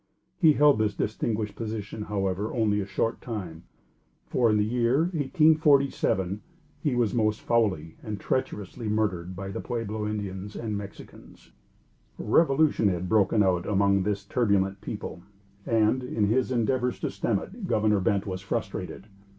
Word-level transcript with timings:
He 0.39 0.53
held 0.53 0.79
this 0.79 0.95
distinguished 0.95 1.55
position 1.55 2.01
however 2.05 2.51
only 2.55 2.81
a 2.81 2.87
short 2.87 3.21
time; 3.21 3.65
for, 4.25 4.49
in 4.49 4.57
the 4.57 4.65
year 4.65 5.01
1847, 5.01 6.41
he 6.81 6.95
was 6.95 7.13
most 7.13 7.39
foully 7.41 7.97
and 8.01 8.19
treacherously 8.19 8.89
murdered 8.89 9.35
by 9.35 9.49
the 9.49 9.59
Pueblo 9.61 10.07
Indians 10.07 10.55
and 10.55 10.75
Mexicans. 10.75 11.51
A 12.17 12.23
revolution 12.23 12.87
had 12.87 13.07
broken 13.09 13.43
out 13.43 13.67
among 13.67 14.01
this 14.01 14.25
turbulent 14.25 14.81
people, 14.81 15.21
and, 15.67 16.01
in 16.01 16.25
his 16.25 16.51
endeavors 16.51 16.99
to 17.01 17.11
stem 17.11 17.37
it, 17.37 17.67
Governor 17.67 17.99
Bent 17.99 18.25
was 18.25 18.41
frustrated. 18.41 19.05